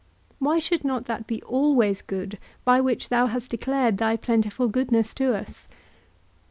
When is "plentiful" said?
4.17-4.67